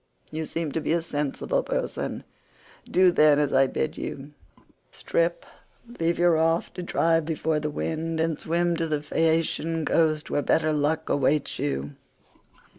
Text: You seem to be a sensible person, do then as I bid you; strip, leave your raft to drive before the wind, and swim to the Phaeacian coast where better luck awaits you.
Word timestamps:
You 0.31 0.45
seem 0.45 0.71
to 0.71 0.81
be 0.81 0.93
a 0.93 1.01
sensible 1.03 1.61
person, 1.61 2.23
do 2.89 3.11
then 3.11 3.37
as 3.37 3.53
I 3.53 3.67
bid 3.67 3.99
you; 3.99 4.31
strip, 4.89 5.45
leave 5.99 6.17
your 6.17 6.31
raft 6.31 6.73
to 6.73 6.81
drive 6.81 7.23
before 7.23 7.59
the 7.59 7.69
wind, 7.69 8.19
and 8.19 8.39
swim 8.39 8.75
to 8.77 8.87
the 8.87 9.03
Phaeacian 9.03 9.85
coast 9.85 10.31
where 10.31 10.41
better 10.41 10.73
luck 10.73 11.07
awaits 11.07 11.59
you. 11.59 11.97